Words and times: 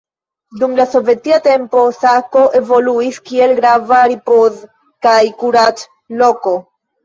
Dum 0.61 0.71
la 0.77 0.85
sovetia 0.93 1.37
tempo 1.47 1.83
Sako 1.97 2.43
evoluis 2.61 3.21
kiel 3.29 3.55
grava 3.61 4.03
ripoz- 4.15 4.67
kaj 5.09 5.23
kurac-loko. 5.45 6.61